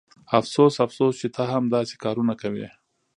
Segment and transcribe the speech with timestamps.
[0.37, 2.67] افسوس افسوس چې ته هم داسې کارونه کوې